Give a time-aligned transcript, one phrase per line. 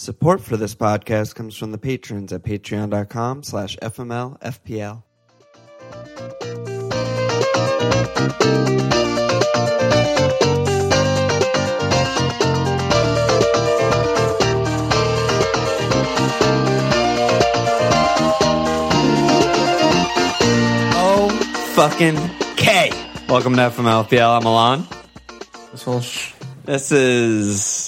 [0.00, 5.02] Support for this podcast comes from the patrons at patreon.com slash fmlfpl.
[20.94, 21.28] Oh,
[21.74, 22.16] fucking
[22.54, 22.92] K.
[23.28, 24.38] Welcome to FMLFPL.
[24.38, 24.86] I'm Alon.
[25.72, 25.84] This
[26.66, 27.87] This is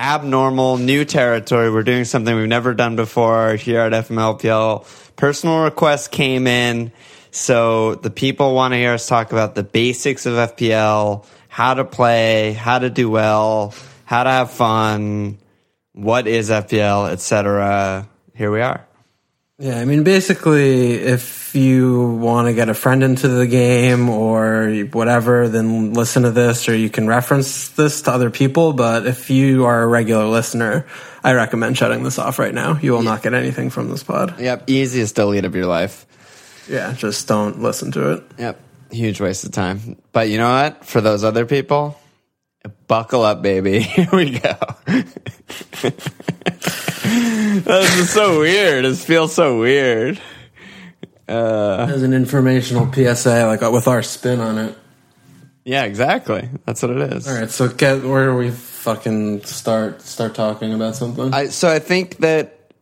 [0.00, 1.70] abnormal, new territory.
[1.70, 5.14] We're doing something we've never done before here at FMLFPL.
[5.14, 6.90] Personal requests came in,
[7.30, 11.84] so the people want to hear us talk about the basics of FPL, how to
[11.84, 13.74] play, how to do well,
[14.06, 15.36] how to have fun,
[15.92, 18.08] what is FPL, etc.
[18.34, 18.86] Here we are.
[19.60, 24.70] Yeah, I mean, basically, if you want to get a friend into the game or
[24.90, 28.72] whatever, then listen to this, or you can reference this to other people.
[28.72, 30.86] But if you are a regular listener,
[31.22, 32.78] I recommend shutting this off right now.
[32.80, 34.40] You will not get anything from this pod.
[34.40, 36.06] Yep, easiest delete of your life.
[36.66, 38.24] Yeah, just don't listen to it.
[38.38, 38.60] Yep.
[38.92, 39.98] Huge waste of time.
[40.12, 40.86] But you know what?
[40.86, 42.00] For those other people,
[42.86, 43.80] buckle up, baby.
[43.80, 44.56] Here we go.
[47.10, 48.84] this is so weird.
[48.84, 50.20] This feels so weird.
[51.28, 54.76] As an informational PSA, like uh, with our spin on it.
[55.64, 56.48] Yeah, exactly.
[56.64, 57.28] That's what it is.
[57.28, 61.32] All right, so get where do we fucking start start talking about something?
[61.32, 62.72] I, so I think that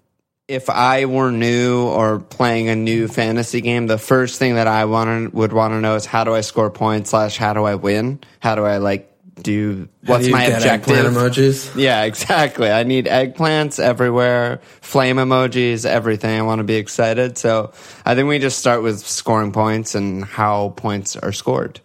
[0.47, 4.87] if I were new or playing a new fantasy game, the first thing that I
[4.87, 7.75] want would want to know is how do I score points slash how do I
[7.75, 8.20] win?
[8.41, 9.08] How do I like
[9.43, 10.97] do what's do my objective?
[10.97, 11.75] eggplant emojis.
[11.77, 12.71] Yeah, exactly.
[12.71, 16.39] I need eggplants everywhere, flame emojis, everything.
[16.39, 17.39] I want to be excited.
[17.39, 17.73] So
[18.05, 21.81] I think we just start with scoring points and how points are scored.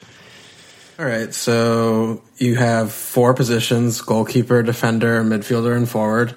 [1.00, 6.36] All right, so you have four positions goalkeeper, defender, midfielder, and forward.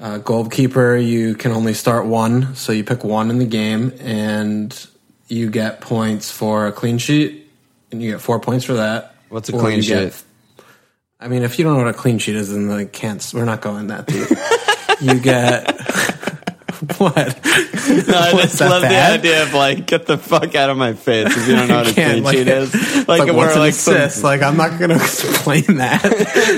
[0.00, 4.86] Uh, goalkeeper, you can only start one, so you pick one in the game, and
[5.28, 7.48] you get points for a clean sheet,
[7.92, 9.14] and you get four points for that.
[9.28, 10.12] What's a Or clean sheet?
[11.24, 13.26] I mean, if you don't know what a clean sheet is, then I can't.
[13.32, 14.28] We're not going that deep.
[15.00, 15.70] you get
[16.98, 17.16] what?
[17.16, 19.22] No, I just love bad?
[19.22, 21.76] the idea of like, get the fuck out of my face if you don't know
[21.76, 22.74] what a clean like- sheet is.
[23.08, 26.02] Like, Like, we're like some- Like, I'm not going to explain that.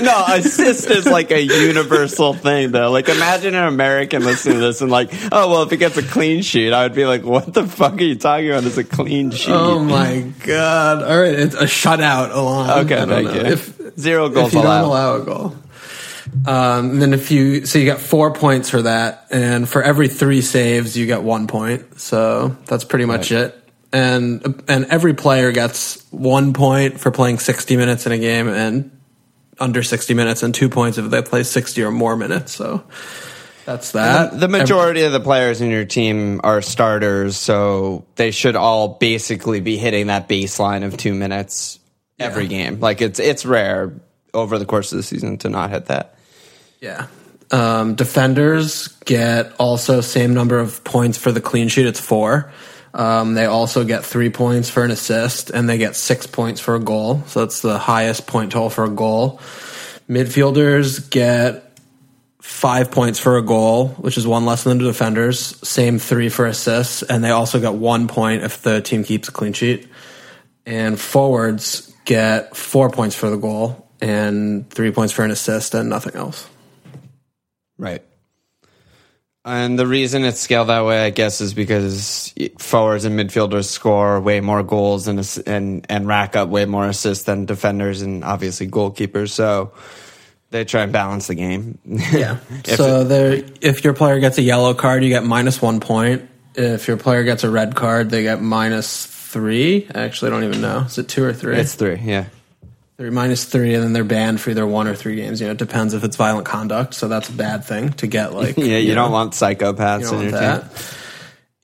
[0.03, 2.91] no, assist is like a universal thing, though.
[2.91, 6.03] Like, imagine an American listening to this and like, oh well, if it gets a
[6.03, 8.65] clean sheet, I would be like, what the fuck are you talking about?
[8.65, 9.51] It's a clean sheet.
[9.53, 11.03] Oh my god!
[11.03, 12.69] All right, it's a shutout alone.
[12.85, 13.33] Okay, thank know.
[13.33, 13.39] you.
[13.41, 14.81] If, Zero goals if you allowed.
[14.81, 15.55] don't allow a goal,
[16.45, 20.07] um, and then if you so you get four points for that, and for every
[20.07, 21.99] three saves you get one point.
[21.99, 23.41] So that's pretty much Right.
[23.45, 23.63] it.
[23.93, 28.91] And and every player gets one point for playing sixty minutes in a game, and
[29.59, 32.51] under sixty minutes, and two points if they play sixty or more minutes.
[32.53, 32.83] So
[33.65, 34.39] that's that.
[34.39, 39.61] The majority of the players in your team are starters, so they should all basically
[39.61, 41.79] be hitting that baseline of two minutes
[42.19, 42.79] every game.
[42.79, 43.93] Like it's it's rare
[44.33, 46.15] over the course of the season to not hit that.
[46.79, 47.07] Yeah.
[47.49, 51.85] Um, defenders get also same number of points for the clean sheet.
[51.85, 52.51] It's four.
[52.93, 56.75] Um, they also get three points for an assist, and they get six points for
[56.75, 57.23] a goal.
[57.27, 59.39] So that's the highest point total for a goal.
[60.09, 61.79] Midfielders get
[62.41, 65.39] five points for a goal, which is one less than the defenders.
[65.67, 69.31] Same three for assists, and they also get one point if the team keeps a
[69.31, 69.87] clean sheet.
[70.65, 75.89] And forwards get four points for the goal and three points for an assist and
[75.89, 76.49] nothing else.
[77.77, 78.03] Right.
[79.45, 84.19] And the reason it's scaled that way, I guess, is because forwards and midfielders score
[84.19, 88.67] way more goals and and and rack up way more assists than defenders and obviously
[88.67, 89.29] goalkeepers.
[89.29, 89.71] So
[90.49, 91.77] they try and balance the game.
[91.85, 92.39] Yeah.
[92.65, 96.29] So there, if your player gets a yellow card, you get minus one point.
[96.55, 99.83] If your player gets a red card, they get minus three.
[99.83, 100.79] Actually, I actually don't even know.
[100.79, 101.57] Is it two or three?
[101.57, 101.99] it's three.
[102.03, 102.25] Yeah.
[102.97, 105.39] They're minus three, and then they're banned for either one or three games.
[105.39, 106.95] You know, it depends if it's violent conduct.
[106.95, 108.33] So that's a bad thing to get.
[108.33, 108.77] Like, Yeah.
[108.77, 110.69] You, know, don't want psychopaths you don't in want your team.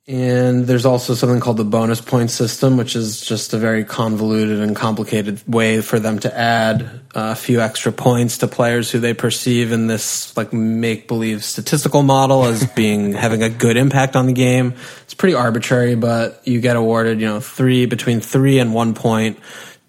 [0.05, 4.59] And there's also something called the bonus point system, which is just a very convoluted
[4.59, 9.13] and complicated way for them to add a few extra points to players who they
[9.13, 14.25] perceive in this like make believe statistical model as being having a good impact on
[14.25, 14.73] the game.
[15.03, 19.39] It's pretty arbitrary, but you get awarded, you know, three between three and one point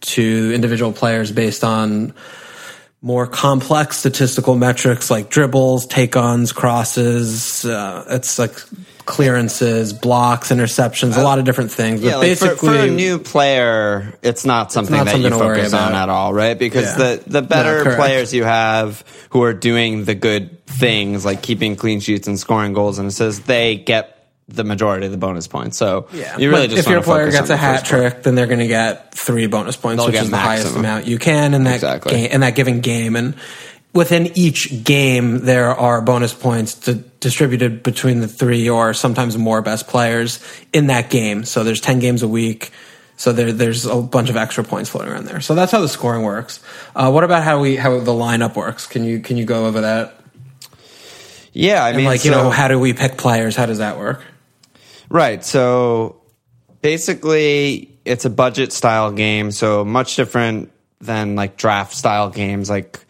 [0.02, 2.14] to individual players based on
[3.04, 7.62] more complex statistical metrics like dribbles, take ons, crosses.
[7.62, 8.54] Uh, it's like
[9.04, 12.00] clearances, blocks, interceptions, a lot of different things.
[12.00, 15.30] Yeah, but like for, basically, for a new player, it's not something not that something
[15.30, 16.58] you to focus on at all, right?
[16.58, 16.96] Because Yeah.
[16.96, 21.76] the the better No, players you have who are doing the good things, like keeping
[21.76, 24.13] clean sheets and scoring goals and assists, they get
[24.48, 25.76] the majority of the bonus points.
[25.78, 26.36] So Yeah.
[26.36, 28.02] you really But just if your wanna player focus gets a hat first part.
[28.12, 30.76] trick, then they're going to get three bonus points, They'll which get is the highest
[30.76, 32.12] amount you can in that Exactly.
[32.12, 33.16] game, in that given game.
[33.16, 33.34] And
[33.94, 39.62] within each game, there are bonus points to, distributed between the three or sometimes more
[39.62, 40.40] best players
[40.74, 41.44] in that game.
[41.44, 42.70] So there's ten games a week.
[43.16, 45.40] So there, there's a bunch of extra points floating around there.
[45.40, 46.60] So that's how the scoring works.
[46.94, 48.86] Uh, what about how we how the lineup works?
[48.86, 50.16] Can you can you go over that?
[51.54, 53.54] Yeah, I And mean, like you so- know, how do we pick players?
[53.56, 54.20] How does that work?
[55.08, 55.44] Right.
[55.44, 56.22] So
[56.82, 59.50] basically, it's a budget style game.
[59.50, 60.70] So much different
[61.00, 63.00] than like draft style games, like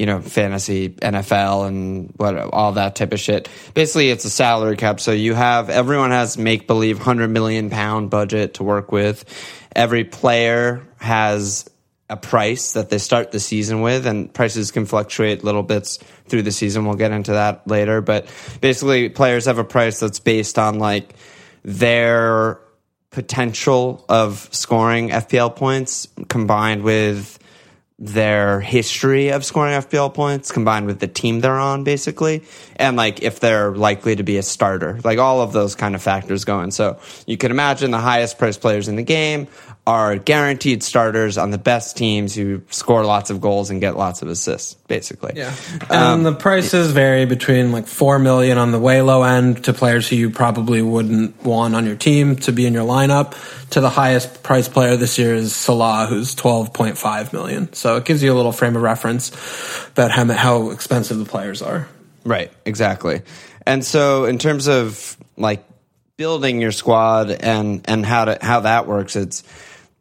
[0.00, 3.48] you know, fantasy, NFL, and what all that type of shit.
[3.74, 5.00] Basically, it's a salary cap.
[5.00, 9.24] So you have everyone has make believe hundred million pound budget to work with.
[9.74, 11.68] Every player has
[12.08, 16.42] a price that they start the season with, and prices can fluctuate little bits through
[16.42, 16.84] the season.
[16.86, 18.00] We'll get into that later.
[18.00, 18.26] But
[18.60, 21.14] basically, players have a price that's based on like
[21.62, 22.58] their
[23.10, 27.38] potential of scoring FPL points combined with
[28.00, 32.42] their history of scoring FPL points combined with the team they're on, basically,
[32.76, 34.98] and like if they're likely to be a starter.
[35.04, 36.70] Like all of those kind of factors going.
[36.70, 39.48] So you can imagine the highest priced players in the game
[39.90, 44.22] are guaranteed starters on the best teams who score lots of goals and get lots
[44.22, 45.32] of assists, basically.
[45.34, 45.52] Yeah.
[45.90, 49.72] Um, and the prices vary between like four million on the way low end to
[49.72, 53.34] players who you probably wouldn't want on your team to be in your lineup
[53.70, 57.72] to the highest price player this year is Salah, who's twelve point five million.
[57.72, 59.32] So it gives you a little frame of reference
[59.88, 61.88] about how how expensive the players are.
[62.24, 63.22] Right, exactly.
[63.66, 65.64] And so in terms of like
[66.16, 69.42] building your squad and and how to how that works, it's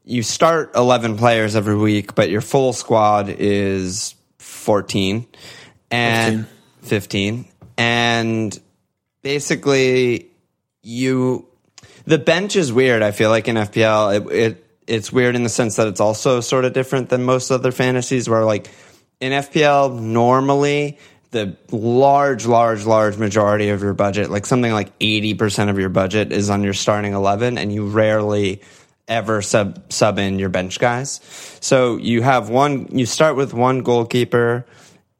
[0.09, 5.27] you start 11 players every week, but your full squad is 14
[5.91, 6.47] and
[6.81, 7.45] 15.
[7.77, 8.59] And
[9.21, 10.31] basically
[10.81, 11.47] you
[12.05, 14.31] the bench is weird, I feel like in FPL.
[14.31, 17.51] It, it it's weird in the sense that it's also sort of different than most
[17.51, 18.67] other fantasies where like
[19.19, 20.97] in FPL normally
[21.29, 26.31] the large, large, large majority of your budget, like something like 80% of your budget
[26.31, 28.61] is on your starting 11 and you rarely
[29.09, 31.19] ever sub sub in your bench guys.
[31.59, 34.65] So you have one you start with one goalkeeper,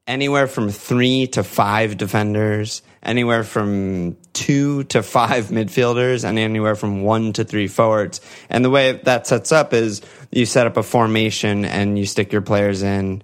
[0.07, 7.01] anywhere from 3 to 5 defenders, anywhere from 2 to 5 midfielders and anywhere from
[7.01, 8.21] 1 to 3 forwards.
[8.49, 10.01] And the way that sets up is
[10.31, 13.23] you set up a formation and you stick your players in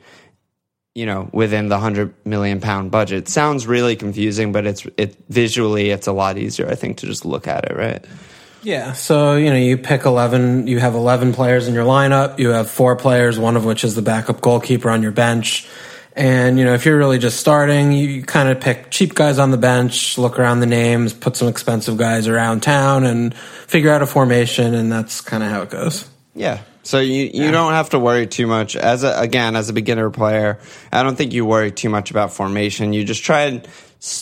[0.95, 5.89] you know within the 100 million pound budget sounds really confusing but it's it visually
[5.89, 8.06] it's a lot easier i think to just look at it right
[8.65, 8.94] Yeah.
[8.94, 12.69] So, you know, you pick 11, you have 11 players in your lineup, you have
[12.69, 15.67] four players, one of which is the backup goalkeeper on your bench.
[16.15, 19.38] And, you know, if you're really just starting, you, you kind of pick cheap guys
[19.38, 23.91] on the bench, look around the names, put some expensive guys around town and figure
[23.91, 24.74] out a formation.
[24.74, 26.10] And that's kind of how it goes.
[26.34, 29.74] yeah so you you don't have to worry too much as a again as a
[29.74, 30.60] beginner player
[30.91, 33.67] i don't think you worry too much about formation you just try and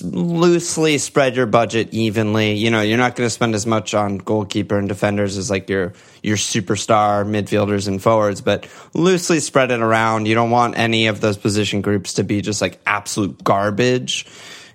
[0.01, 2.53] loosely spread your budget evenly.
[2.53, 5.69] You know you're not going to spend as much on goalkeeper and defenders as like
[5.69, 10.27] your your superstar midfielders and forwards but loosely spread it around.
[10.27, 14.25] You don't want any of those position groups to be just like absolute garbage.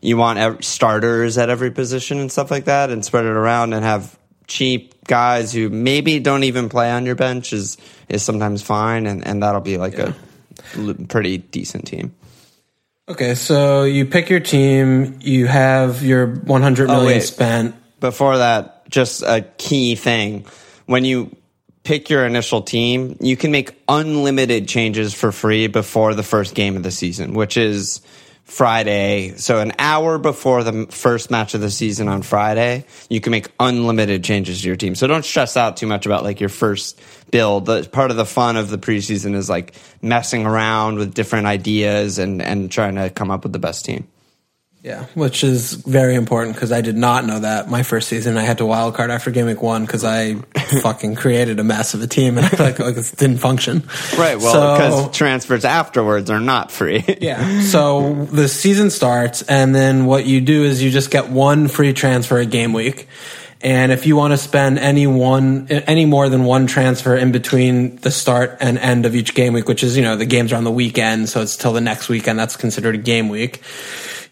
[0.00, 3.72] You want ev- starters at every position and stuff like that and spread it around
[3.72, 7.76] and have cheap guys who maybe don't even play on your bench is
[8.08, 10.14] is sometimes fine and, and that'll be like a
[10.76, 12.14] l- pretty decent team
[13.08, 13.34] Okay.
[13.34, 17.20] So you pick your team, you have your 100 million wait.
[17.20, 17.74] spent.
[18.00, 20.44] before that just a key thing
[20.86, 21.34] when you
[21.84, 26.76] pick your initial team you can make unlimited changes for free before the first game
[26.76, 28.00] of the season which is
[28.48, 29.34] Friday.
[29.36, 33.48] So an hour before the first match of the season on Friday, you can make
[33.60, 34.94] unlimited changes to your team.
[34.94, 36.98] So don't stress out too much about like your first
[37.30, 37.66] build.
[37.66, 42.18] The, part of the fun of the preseason is like messing around with different ideas
[42.18, 44.08] and and trying to come up with the best team.
[44.82, 48.36] Yeah, which is very important because I did not know that my first season.
[48.36, 50.34] I had to wild card after game week one because I
[50.82, 53.82] fucking created a mess of a team and I like, like it didn't function.
[54.16, 54.38] Right.
[54.38, 57.04] Well, because transfers afterwards are not free.
[57.20, 57.62] yeah.
[57.62, 61.92] So the season starts, and then what you do is you just get one free
[61.92, 63.08] transfer a game week.
[63.60, 67.96] And if you want to spend any one, any more than one transfer in between
[67.96, 70.56] the start and end of each game week, which is, you know, the games are
[70.56, 73.60] on the weekend, so it's till the next weekend, that's considered a game week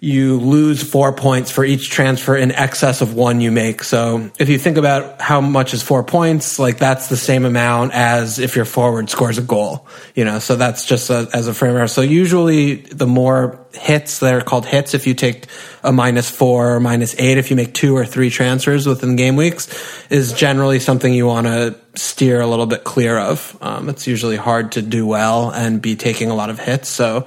[0.01, 3.83] you lose four points for each transfer in excess of one you make.
[3.83, 7.93] So if you think about how much is four points, like that's the same amount
[7.95, 11.55] as if your forward scores a goal, you know, so that's just a, as a
[11.55, 11.89] framework.
[11.89, 15.47] So usually the more hits, they're called hits if you take
[15.83, 19.37] a minus four or minus eight, if you make two or three transfers within game
[19.37, 19.69] weeks
[20.11, 23.57] is generally something you want to steer a little bit clear of.
[23.61, 26.89] Um, it's usually hard to do well and be taking a lot of hits.
[26.89, 27.27] So,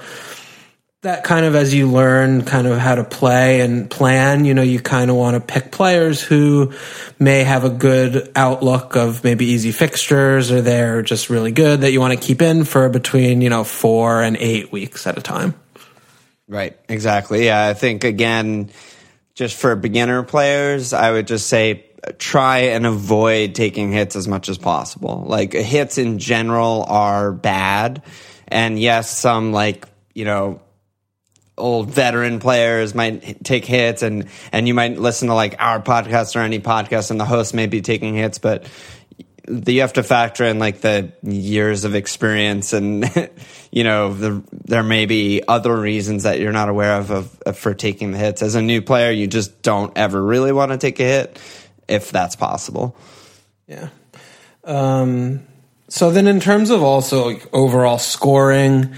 [1.02, 4.62] that kind of as you learn kind of how to play and plan, you know,
[4.62, 6.74] you kind of want to pick players who
[7.18, 11.94] may have a good outlook of maybe easy fixtures or they're just really good that
[11.94, 15.22] you want to keep in for between, you know, four and eight weeks at a
[15.22, 15.54] time.
[16.50, 16.78] Right.
[16.90, 17.46] Exactly.
[17.46, 17.66] Yeah.
[17.66, 18.70] I think again,
[19.36, 24.28] just for beginner players, I would just say uh, try and avoid taking hits as
[24.28, 25.24] much as possible.
[25.26, 28.02] Like hits in general are bad.
[28.50, 30.60] And yes, some like, you know,
[31.60, 36.36] old veteran players might take hits and and you might listen to like our podcast
[36.36, 38.66] or any podcast and the host may be taking hits but
[39.50, 43.10] you have to factor in like the years of experience and
[43.72, 47.58] you know the, there may be other reasons that you're not aware of, of, of
[47.58, 48.42] for taking the hits.
[48.42, 51.42] As a new player you just don't ever really want to take a hit
[51.88, 52.96] if that's possible.
[53.68, 53.90] Yeah.
[54.64, 55.46] Um
[55.88, 58.94] so then in terms of also like overall scoring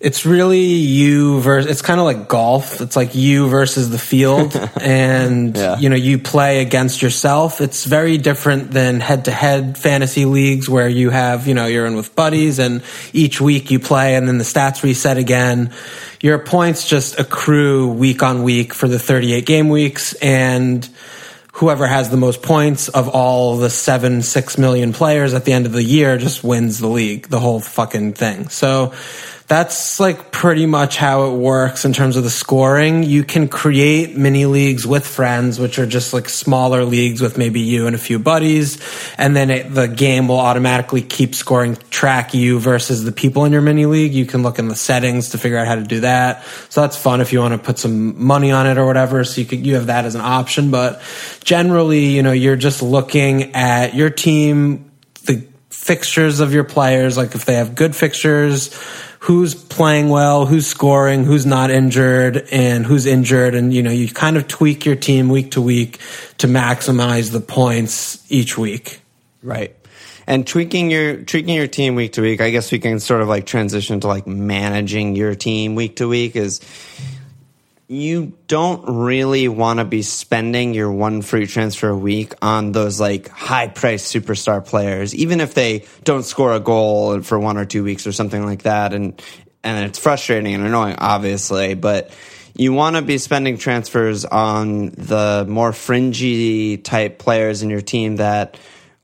[0.00, 4.56] it's really you versus it's kind of like golf it's like you versus the field
[4.80, 5.78] and yeah.
[5.78, 10.68] you know you play against yourself it's very different than head to head fantasy leagues
[10.68, 14.26] where you have you know you're in with buddies and each week you play and
[14.26, 15.70] then the stats reset again
[16.22, 20.88] your points just accrue week on week for the 38 game weeks and
[21.54, 25.66] whoever has the most points of all the seven, six million players at the end
[25.66, 28.48] of the year just wins the league, the whole fucking thing.
[28.48, 28.94] So
[29.50, 33.02] that's like pretty much how it works in terms of the scoring.
[33.02, 37.58] You can create mini leagues with friends, which are just like smaller leagues with maybe
[37.58, 38.78] you and a few buddies.
[39.18, 43.50] And then it, the game will automatically keep scoring track you versus the people in
[43.50, 44.14] your mini league.
[44.14, 46.44] You can look in the settings to figure out how to do that.
[46.68, 49.24] So that's fun if you want to put some money on it or whatever.
[49.24, 50.70] So you could, you have that as an option.
[50.70, 51.02] But
[51.42, 54.92] generally, you know, you're just looking at your team,
[55.24, 55.49] the
[55.80, 58.70] fixtures of your players, like if they have good fixtures,
[59.20, 63.54] who's playing well, who's scoring, who's not injured, and who's injured.
[63.54, 65.98] And, you know, you kind of tweak your team week to week
[66.36, 69.00] to maximize the points each week.
[69.42, 69.74] Right.
[70.26, 73.28] And tweaking your tweaking your team week to week, I guess we can sort of
[73.28, 76.60] like transition to like managing your team week to week is
[77.90, 83.00] you don't really want to be spending your one free transfer a week on those
[83.00, 87.64] like high priced superstar players, even if they don't score a goal for one or
[87.64, 88.94] two weeks or something like that.
[88.94, 89.20] And,
[89.64, 92.16] and it's frustrating and annoying, obviously, but
[92.54, 98.16] you want to be spending transfers on the more fringy type players in your team
[98.16, 98.56] that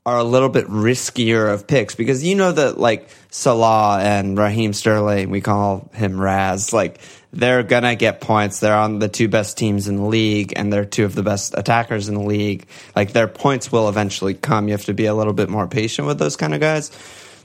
[0.07, 4.71] are a little bit riskier of picks because you know that like Salah and Raheem
[4.71, 7.01] Sterling, we call him Raz, like
[7.33, 8.61] they're gonna get points.
[8.61, 11.55] They're on the two best teams in the league, and they're two of the best
[11.57, 12.67] attackers in the league.
[12.95, 14.69] Like their points will eventually come.
[14.69, 16.89] You have to be a little bit more patient with those kind of guys.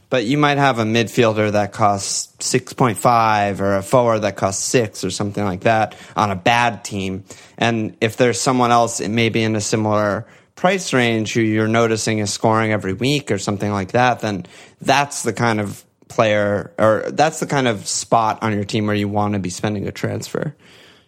[0.09, 4.37] But you might have a midfielder that costs six point five, or a forward that
[4.37, 7.25] costs six, or something like that on a bad team.
[7.59, 11.68] And if there's someone else, it may be in a similar price range who you're
[11.68, 14.47] noticing is scoring every week or something like that, then
[14.80, 18.94] that's the kind of player or that's the kind of spot on your team where
[18.94, 20.54] you want to be spending a transfer.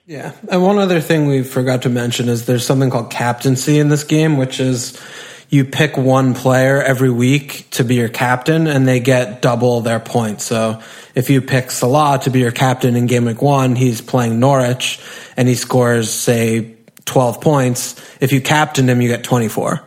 [0.06, 0.32] Yeah.
[0.50, 4.04] And one other thing we forgot to mention is there's something called captaincy in this
[4.04, 5.00] game, which is
[5.48, 10.00] you pick one player every week to be your captain and they get double their
[10.00, 10.44] points.
[10.44, 10.80] So
[11.14, 15.00] if you pick Salah to be your captain in game week one, he's playing Norwich
[15.36, 16.73] and he scores, say,
[17.04, 18.00] 12 points.
[18.20, 19.82] If you captain him, you get 24.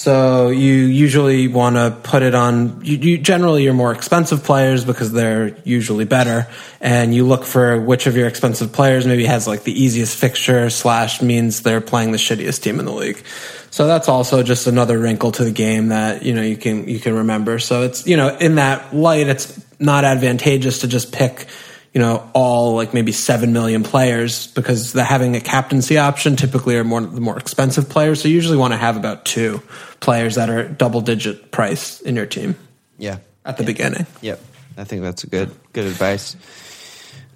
[0.00, 2.82] So you usually want to put it on.
[2.82, 6.46] You, you, generally your more expensive players because they're usually better,
[6.80, 10.70] and you look for which of your expensive players maybe has like the easiest fixture
[10.70, 13.22] slash means they're playing the shittiest team in the league.
[13.70, 16.98] So that's also just another wrinkle to the game that you know you can you
[16.98, 17.58] can remember.
[17.58, 21.46] So it's you know in that light, it's not advantageous to just pick
[21.92, 26.76] you know, all like maybe 7 million players because the having a captaincy option typically
[26.76, 28.22] are more the more expensive players.
[28.22, 29.60] So you usually want to have about two
[29.98, 32.54] players that are double digit price in your team.
[32.98, 33.18] Yeah.
[33.44, 33.66] At the yeah.
[33.66, 34.06] beginning.
[34.20, 34.40] Yep.
[34.76, 36.36] I think that's a good good advice.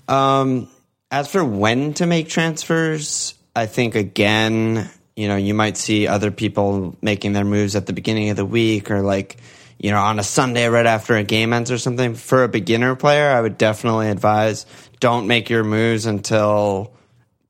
[0.06, 0.68] Um
[1.10, 6.30] as for when to make transfers, I think again, you know, you might see other
[6.30, 9.36] people making their moves at the beginning of the week or like
[9.84, 12.14] you know, on a Sunday right after a game ends or something.
[12.14, 14.64] For a beginner player, I would definitely advise
[14.98, 16.94] don't make your moves until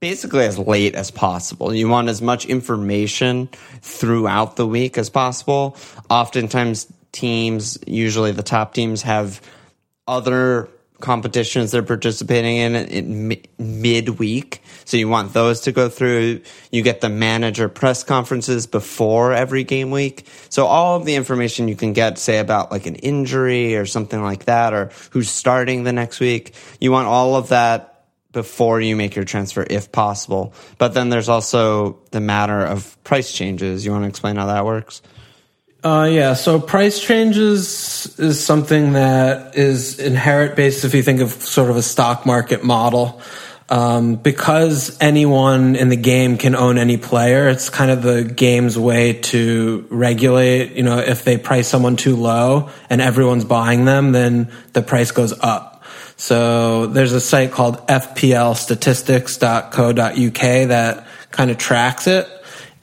[0.01, 1.73] basically as late as possible.
[1.73, 3.51] You want as much information
[3.83, 5.77] throughout the week as possible.
[6.11, 9.41] Oftentimes, teams, usually the top teams, have
[10.09, 10.69] other
[11.01, 14.63] competitions they're participating in, in midweek.
[14.85, 16.43] So you want those to go through.
[16.71, 20.27] You get the manager press conferences before every game week.
[20.51, 24.23] So all of the information you can get, say about like an injury or something
[24.23, 26.55] like that, or who's starting the next week.
[26.81, 27.91] You want all of that
[28.33, 30.53] before you make your transfer if possible.
[30.77, 33.87] But then there's also the matter of price changes.
[33.87, 35.03] You want to explain how that works?
[35.85, 41.31] Uh, yeah, so price changes is something that is inherent based if you think of
[41.31, 43.21] sort of a stock market model.
[43.69, 48.79] Um, because anyone in the game can own any player, it's kind of the game's
[48.79, 50.73] way to regulate.
[50.73, 55.11] You know, if they price someone too low and everyone's buying them, then the price
[55.11, 55.85] goes up.
[56.17, 62.27] So there's a site called fplstatistics.co.uk that kind of tracks it.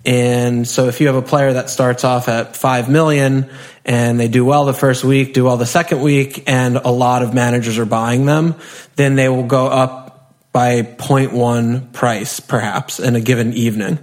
[0.05, 3.50] And so if you have a player that starts off at 5 million
[3.86, 7.22] and they do well the first week, do well the second week, and a lot
[7.22, 8.55] of managers are buying them,
[8.96, 14.00] then they will go up by 0.1 price perhaps in a given evening.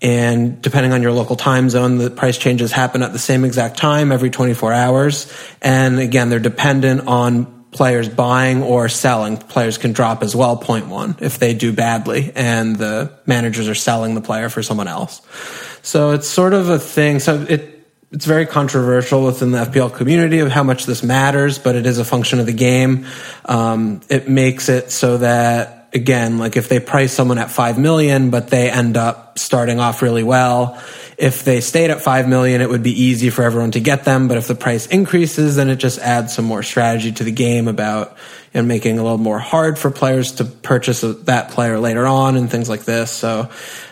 [0.00, 3.78] And depending on your local time zone, the price changes happen at the same exact
[3.78, 5.32] time every 24 hours.
[5.60, 9.36] And again, they're dependent on players buying or selling.
[9.36, 13.74] Players can drop as well, point one, if they do badly and the managers are
[13.76, 15.22] selling the player for someone else.
[15.82, 17.20] So it's sort of a thing.
[17.20, 21.76] So it, it's very controversial within the FPL community of how much this matters, but
[21.76, 23.06] it is a function of the game.
[23.44, 28.30] Um, it makes it so that again, like if they price someone at five million,
[28.30, 30.82] but they end up starting off really well,
[31.18, 34.28] if they stayed at 5 million, it would be easy for everyone to get them.
[34.28, 37.66] But if the price increases, then it just adds some more strategy to the game
[37.66, 38.16] about
[38.54, 42.36] you know, making a little more hard for players to purchase that player later on
[42.36, 43.10] and things like this.
[43.10, 43.50] So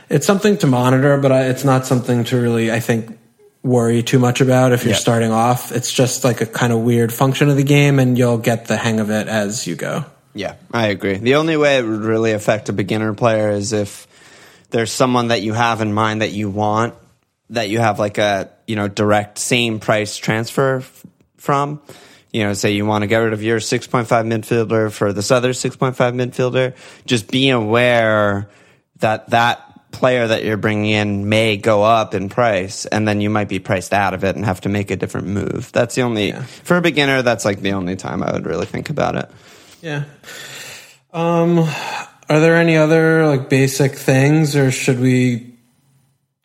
[0.09, 3.19] it's something to monitor, but it's not something to really, I think,
[3.65, 5.01] worry too much about if you're yep.
[5.01, 5.73] starting off.
[5.73, 8.77] It's just like a kind of weird function of the game and you'll get the
[8.77, 10.05] hang of it as you go.
[10.33, 11.17] Yeah, I agree.
[11.17, 14.07] The only way it would really affect a beginner player is if
[14.71, 16.95] there's someone that you have in mind that you want
[17.51, 21.07] that you have like a you know direct same price transfer f-
[21.37, 21.81] from.
[22.33, 25.51] You know, say you want to get rid of your 6.5 midfielder for this other
[25.53, 26.77] 6.5 midfielder.
[27.07, 28.51] Just be aware
[28.99, 33.31] that that player that you're bringing in may go up in price and then you
[33.31, 35.71] might be priced out of it and have to make a different move.
[35.73, 36.43] That's the only, yeah.
[36.43, 39.31] for a beginner, that's like the only time I would really think about it.
[39.81, 40.05] Yeah.
[41.15, 45.46] Um, are there any other like basic things or should we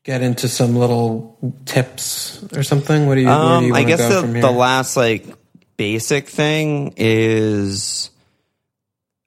[0.04, 3.08] get into some little tips or something?
[3.08, 3.30] What do you?
[3.30, 5.26] Um, do you I guess the, the last like
[5.78, 8.10] basic thing is,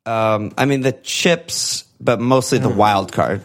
[0.06, 2.76] um, I mean the chips, but mostly the mm.
[2.76, 3.42] wild card.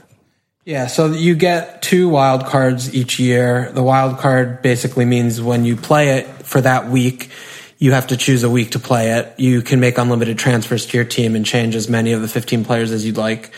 [0.65, 3.71] Yeah, so you get two wild cards each year.
[3.71, 7.31] The wild card basically means when you play it for that week,
[7.79, 9.33] you have to choose a week to play it.
[9.39, 12.65] You can make unlimited transfers to your team and change as many of the 15
[12.65, 13.51] players as you'd like.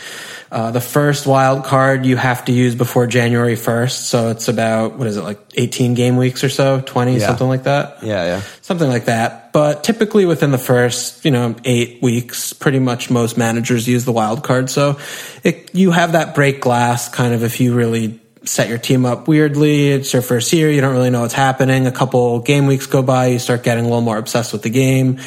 [0.52, 3.92] Uh, the first wild card you have to use before January 1st.
[3.92, 6.82] So it's about, what is it, like 18 game weeks or so?
[6.82, 7.26] 20, yeah.
[7.26, 8.04] something like that?
[8.04, 8.42] Yeah, yeah.
[8.62, 9.54] Something like that.
[9.54, 14.12] But typically within the first, you know, eight weeks, pretty much most managers use the
[14.12, 14.70] wild card.
[14.70, 15.00] So
[15.42, 19.27] it, you have that break glass kind of if you really set your team up
[19.27, 19.89] weirdly.
[19.89, 20.71] It's your first year.
[20.71, 21.86] You don't really know what's happening.
[21.86, 23.27] A couple game weeks go by.
[23.27, 25.19] You start getting a little more obsessed with the game.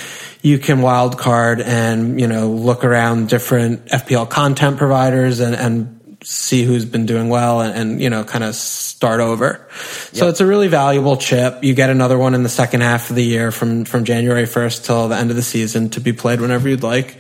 [0.43, 6.19] You can wild card and, you know, look around different FPL content providers and, and
[6.25, 9.69] see who's been doing well and, and you know, kind of start over.
[10.13, 11.63] So it's a really valuable chip.
[11.63, 14.85] You get another one in the second half of the year from, from January 1st
[14.87, 17.19] till the end of the season to be played whenever you'd like.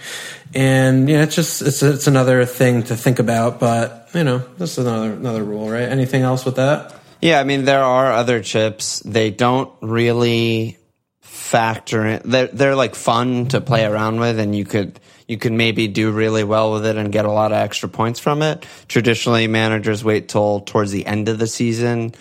[0.54, 4.38] And, you know, it's just, it's, it's another thing to think about, but you know,
[4.56, 5.88] that's another another rule, right?
[5.88, 6.94] Anything else with that?
[7.20, 9.00] Yeah, I mean, there are other chips.
[9.00, 10.78] They don't really
[11.20, 12.22] factor in.
[12.24, 16.10] They're they're like fun to play around with, and you could you could maybe do
[16.10, 18.66] really well with it and get a lot of extra points from it.
[18.88, 22.14] Traditionally, managers wait till towards the end of the season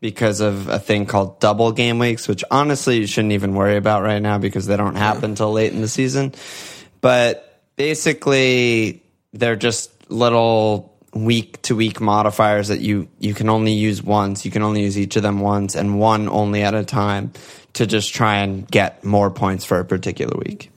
[0.00, 4.02] because of a thing called double game weeks, which honestly you shouldn't even worry about
[4.02, 6.32] right now because they don't happen till late in the season.
[7.00, 7.49] But
[7.80, 14.44] basically they're just little week to week modifiers that you you can only use once.
[14.44, 17.32] You can only use each of them once and one only at a time
[17.72, 20.70] to just try and get more points for a particular week.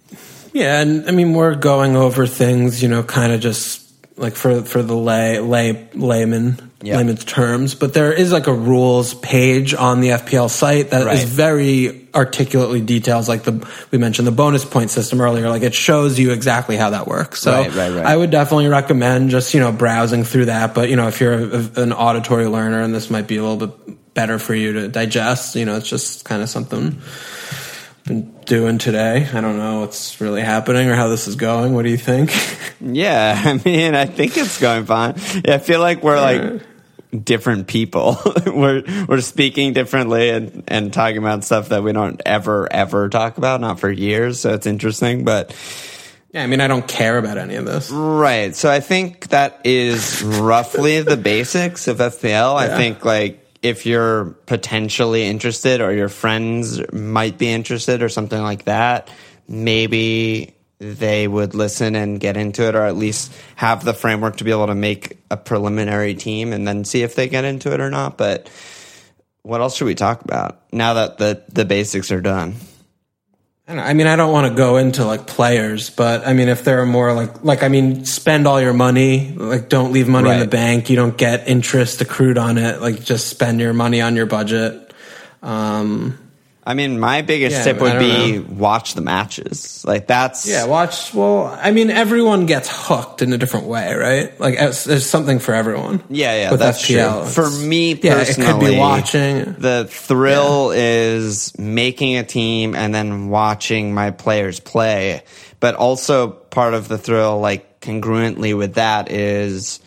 [0.54, 3.83] Yeah, and I mean we're going over things, you know, kind of just
[4.18, 6.98] like for for the lay lay layman Yeah.
[6.98, 11.06] layman's terms, but there is like a rules page on the FPL site that is
[11.22, 11.28] Right.
[11.28, 16.20] very articulately details like the we mentioned the bonus point system earlier like it shows
[16.20, 18.06] you exactly how that works so right, right.
[18.06, 21.34] i would definitely recommend just you know browsing through that but you know if you're
[21.34, 24.88] a, an auditory learner and this might be a little bit better for you to
[24.90, 27.02] digest you know it's just kind of something
[28.06, 31.84] been doing today i don't know what's really happening or how this is going what
[31.84, 32.32] do you think
[32.86, 35.14] Yeah, I mean, I think it's going fine.
[35.48, 36.62] I feel like we're like
[37.24, 38.18] different people.
[38.46, 43.38] we're we're speaking differently and and talking about stuff that we don't ever ever talk
[43.38, 44.42] about, not for years.
[44.42, 45.56] So it's interesting, but
[46.34, 48.54] yeah i mean i don't care about any of this right.
[48.54, 52.56] So I think that is roughly the basics of FPL.
[52.56, 52.76] I Yeah.
[52.78, 58.66] think like if you're potentially interested or your friends might be interested or something like
[58.66, 59.10] that,
[59.48, 64.44] maybe they would listen and get into it or at least have the framework to
[64.44, 67.80] be able to make a preliminary team and then see if they get into it
[67.80, 68.18] or not.
[68.18, 68.50] But
[69.44, 72.56] what else should we talk about now that the, the basics are done?
[73.68, 76.64] I I mean, I don't want to go into like players, but I mean, if
[76.64, 80.30] there are more like, like, I mean, spend all your money, like, don't leave money
[80.30, 80.90] in the bank.
[80.90, 82.82] You don't get interest accrued on it.
[82.82, 84.94] Like, just spend your money on your budget.
[85.42, 86.18] Um,
[86.66, 89.84] I mean, my biggest Yeah, tip would be watch the matches.
[89.86, 91.14] Like that's yeah, watch.
[91.14, 94.40] Well, I mean, everyone gets hooked in a different way, right?
[94.40, 96.02] Like, it's- there's something for everyone.
[96.10, 97.24] Yeah, yeah, with that's FPL.
[97.24, 97.44] true.
[97.44, 99.56] For me yeah, it could be watching.
[99.60, 105.24] The thrill is making a team and then watching my players play.
[105.60, 109.82] But also part of the thrill, like congruently with that, is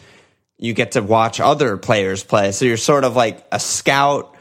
[0.59, 2.53] you get to watch other players play.
[2.53, 4.36] So you're sort of like a scout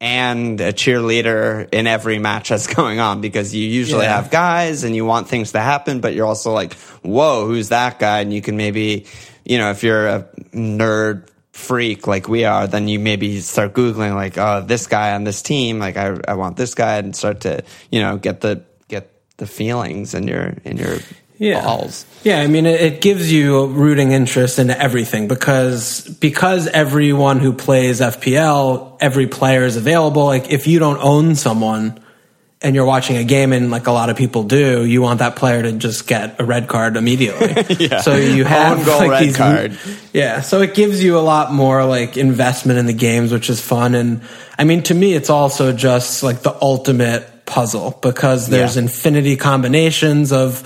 [0.00, 4.16] and a cheerleader in every match that's going on because you usually Yeah.
[4.16, 7.98] have guys and you want things to happen, but you're also like, whoa, who's that
[7.98, 8.20] guy?
[8.20, 9.06] And you can maybe,
[9.44, 14.14] you know, if you're a nerd freak like we are, then you maybe start Googling
[14.14, 17.40] like, oh, this guy on this team, like I, I want this guy and start
[17.42, 20.98] to, you know, get the, get the feelings in your, in your
[21.38, 21.62] Yeah.
[21.62, 22.04] balls.
[22.24, 27.38] Yeah, I mean, it, it gives you a rooting interest into everything because because everyone
[27.40, 30.24] who plays FPL, every player is available.
[30.24, 32.00] Like, if you don't own someone
[32.62, 35.36] and you're watching a game, and like a lot of people do, you want that
[35.36, 37.54] player to just get a red card immediately.
[37.86, 38.00] Yeah.
[38.00, 39.78] So you have Own goal like red these, card.
[40.14, 43.60] Yeah, so it gives you a lot more like investment in the games, which is
[43.60, 43.94] fun.
[43.94, 44.22] And
[44.58, 48.82] I mean, to me, it's also just like the ultimate puzzle because there's Yeah.
[48.84, 50.62] infinity combinations of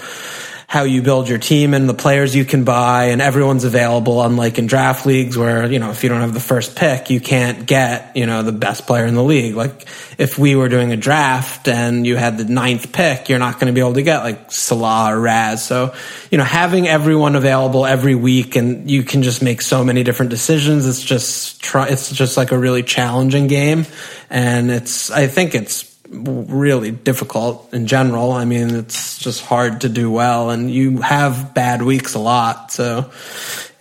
[0.71, 4.57] how you build your team and the players you can buy and everyone's available unlike
[4.57, 7.67] in draft leagues where you know if you don't have the first pick you can't
[7.67, 9.57] get you know the best player in the league.
[9.57, 13.55] Like if we were doing a draft and you had the ninth pick you're not
[13.55, 15.67] going to be able to get like Salah or Raz.
[15.67, 15.93] So
[16.31, 20.31] you know having everyone available every week and you can just make so many different
[20.31, 23.87] decisions it's just try it's just like a really challenging game.
[24.31, 28.33] And it's I think it's really difficult in general.
[28.33, 32.73] I mean, it's just hard to do well, and you have bad weeks a lot.
[32.73, 33.11] So,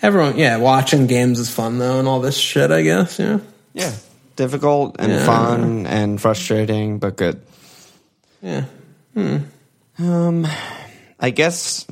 [0.01, 2.71] everyone, yeah, watching games is fun though, and all this shit.
[2.71, 3.39] I guess, yeah,
[3.73, 3.91] Yeah.
[4.35, 5.25] Difficult and Yeah.
[5.25, 7.41] fun and frustrating, but good.
[8.41, 8.63] yeah.
[9.97, 10.47] um,
[11.19, 11.85] I guess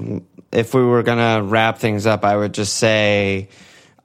[0.53, 3.49] if we were gonna wrap things up, I would just say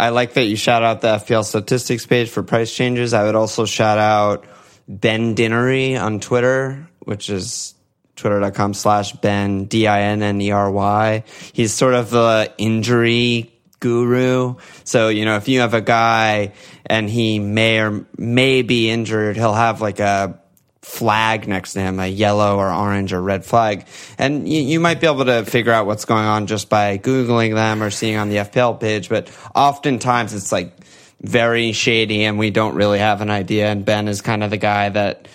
[0.00, 3.14] I like that you shout out the FPL statistics page for price changes.
[3.14, 4.44] I would also shout out
[4.88, 7.74] Ben Dinnery on Twitter, which is
[8.16, 11.24] twitter.com slash Ben D I N N E R Y.
[11.52, 14.56] He's sort of the injury guru.
[14.84, 16.52] So, you know, if you have a guy
[16.86, 20.40] and he may or may be injured, he'll have like a
[20.82, 23.86] flag next to him, a yellow or orange or red flag.
[24.18, 27.54] And you, you might be able to figure out what's going on just by Googling
[27.54, 29.08] them or seeing on the FPL page.
[29.08, 30.74] But oftentimes it's like
[31.22, 33.68] very shady and we don't really have an idea.
[33.68, 35.28] And Ben is kind of the guy that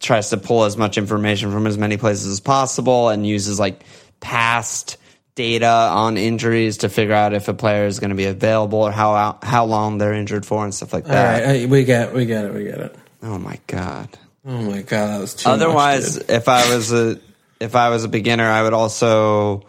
[0.00, 3.84] tries to pull as much information from as many places as possible and uses like
[4.20, 4.96] past
[5.34, 8.90] data on injuries to figure out if a player is going to be available or
[8.90, 11.44] how how long they're injured for and stuff like that.
[11.46, 12.96] right, I- we get, we get it, we get it.
[13.22, 14.08] Oh my god.
[14.46, 15.48] Oh my god, that was too.
[15.50, 17.18] Otherwise, much, if I was a
[17.58, 19.66] if I was a beginner, I would also.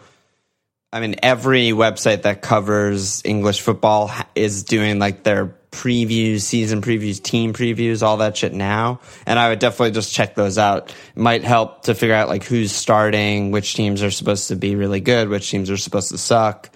[0.90, 7.22] I mean, every website that covers English football is doing like their previews, season previews,
[7.22, 9.00] team previews, all that shit now.
[9.26, 10.90] And I would definitely just check those out.
[10.90, 14.76] It might help to figure out like who's starting, which teams are supposed to be
[14.76, 16.70] really good, which teams are supposed to suck,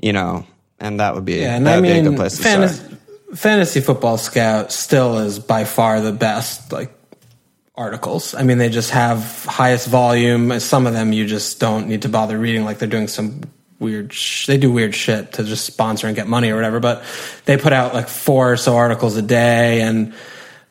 [0.00, 0.46] you know,
[0.80, 2.98] and that would be, Yeah, and I be a mean, good place to fantasy, start.
[3.38, 6.92] fantasy football scout still is by far the best like
[7.76, 8.34] articles.
[8.34, 10.58] I mean, they just have highest volume.
[10.60, 13.42] Some of them you just don't need to bother reading, like they're doing some
[13.82, 14.12] weird.
[14.14, 16.80] Sh- they do weird shit to just sponsor and get money or whatever.
[16.80, 17.04] But
[17.44, 20.14] they put out like four or so articles a day, and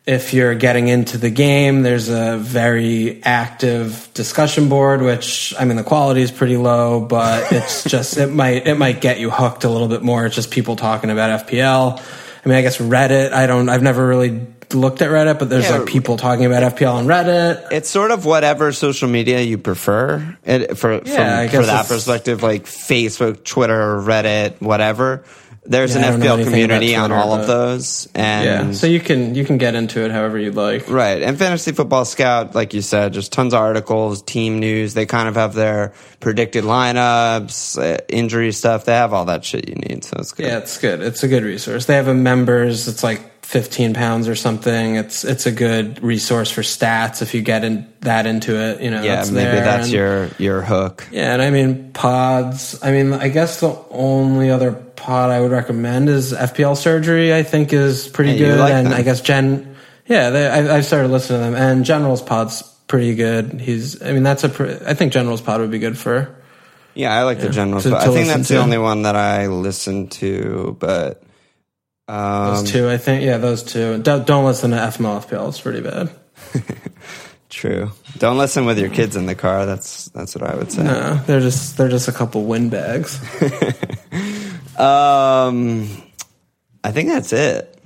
[0.06, 5.78] if you're getting into the game, there's a very active discussion board, which I mean
[5.78, 9.64] the quality is pretty low, but it's just it might it might get you hooked
[9.64, 10.26] a little bit more.
[10.26, 12.00] It's just people talking about FPL.
[12.44, 13.34] I mean, I guess Reddit.
[13.34, 13.70] I don't.
[13.70, 15.78] I've never really looked at Reddit, but there's Yeah.
[15.78, 17.68] like people talking about FPL on Reddit.
[17.72, 22.44] It's sort of whatever social media you prefer it, for Yeah, from, for that perspective,
[22.44, 25.24] like Facebook, Twitter, Reddit, whatever.
[25.64, 29.36] There's Yeah, an FPL community about on all of those, and Yeah, so you can
[29.36, 30.90] you can get into it however you'd like.
[30.90, 31.22] Right.
[31.22, 34.96] And Fantasy Football Scout, like you said, just tons of articles, team news.
[34.96, 38.86] They kind of have their predicted lineups, uh, injury stuff.
[38.86, 40.04] They have all that shit you need.
[40.04, 40.48] So it's good.
[40.48, 41.00] Yeah, it's good.
[41.04, 41.86] It's a good resource.
[41.86, 42.88] They have a members.
[42.88, 44.96] It's like fifteen pounds or something.
[44.96, 48.82] It's it's a good resource for stats if you get in that into it.
[48.82, 51.06] You know, Yeah, it's maybe there that's and- your, your hook.
[51.12, 52.80] Yeah, and I mean pods.
[52.82, 57.34] I mean, I guess the only other pod I would recommend is FPL Surgery.
[57.34, 58.94] I think is pretty Yeah, you good, like and them.
[58.94, 59.76] I guess Gen.
[60.08, 63.60] Yeah, they, I, I started listening to them, and General's pod's pretty good.
[63.62, 64.02] He's.
[64.02, 64.50] I mean, that's a.
[64.50, 66.36] Pr- I think General's pod would be good for.
[66.96, 67.82] Yeah, I like the general.
[67.82, 71.22] to- but to I think that's the only one that I listen to, but.
[72.12, 73.24] Um, Those two, I think.
[73.24, 74.02] Yeah, those two.
[74.02, 75.48] Don't, don't listen to FML FPL.
[75.50, 76.10] It's pretty bad.
[77.50, 77.92] True.
[78.18, 79.66] Don't listen with your kids in the car.
[79.66, 80.84] That's that's what I would say.
[80.84, 83.20] No, they're just they're just a couple windbags.
[84.78, 85.88] Um,
[86.84, 87.78] I think that's it.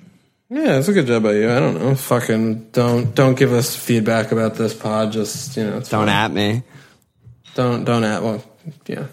[0.49, 1.51] Yeah, it's a good job by you.
[1.51, 1.93] I don't know.
[1.95, 5.11] Fucking don't don't give us feedback about this pod.
[5.11, 6.15] Just you know, it's Don't fine.
[6.15, 6.63] at me.
[7.55, 8.41] Don't don't at well,
[8.87, 9.07] yeah.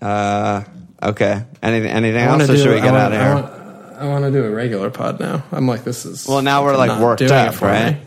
[0.00, 0.62] Uh,
[1.02, 1.44] okay.
[1.62, 3.61] Anything anything else, or do- should we get wanna- out of here?
[4.02, 5.44] I want to do a regular pod now.
[5.52, 6.26] I'm like, this is.
[6.26, 7.94] Well, now we're, like, worked up, right?
[7.94, 8.02] me.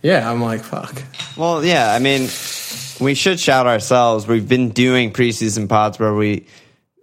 [0.00, 1.02] Yeah, I'm like, fuck.
[1.36, 2.30] Well, yeah, I mean,
[2.98, 4.26] we should shout ourselves.
[4.26, 6.46] We've been doing preseason pods where we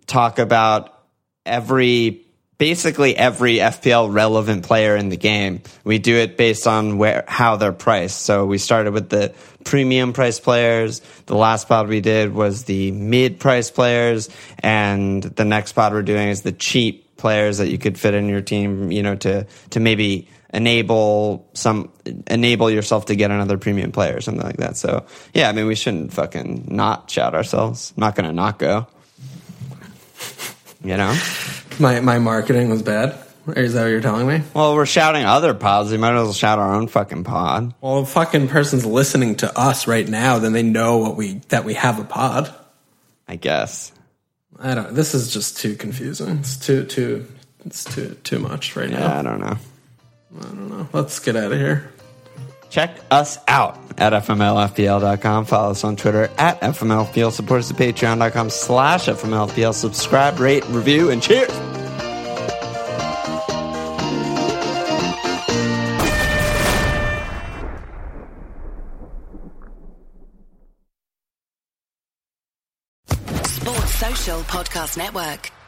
[0.07, 1.03] talk about
[1.45, 2.25] every,
[2.57, 5.61] basically every FPL relevant player in the game.
[5.83, 8.21] We do it based on where how they're priced.
[8.21, 11.01] So we started with the premium price players.
[11.27, 16.01] The last pod we did was the mid price players, and the next pod we're
[16.01, 18.91] doing is the cheap players that you could fit in your team.
[18.91, 21.91] You know, to to maybe enable some
[22.27, 24.75] enable yourself to get another premium player or something like that.
[24.75, 27.93] So yeah, I mean we shouldn't fucking not shout ourselves.
[27.95, 28.87] not gonna not go.
[30.83, 31.15] You know?
[31.79, 33.15] My my marketing was bad.
[33.47, 34.41] Is that what you're telling me?
[34.53, 35.91] Well, we're shouting other pods.
[35.91, 37.73] We might as well shout our own fucking pod.
[37.81, 41.65] Well, if fucking person's listening to us right now, then they know what we that
[41.65, 42.53] we have a pod.
[43.27, 43.91] I guess.
[44.59, 44.93] I don't.
[44.93, 46.37] This is just too confusing.
[46.39, 47.25] It's too too.
[47.65, 49.19] It's too too much right Yeah, now.
[49.19, 49.57] I don't know.
[50.39, 50.87] I don't know.
[50.93, 51.91] Let's get out of here.
[52.69, 55.45] Check us out at fmlfpl.com.
[55.45, 57.31] Follow us on Twitter at fmlfpl.
[57.31, 59.73] Support us at patreon.com slash fmlfpl.
[59.73, 61.49] Subscribe, rate, review, and cheers!
[74.51, 75.60] Podcast Network.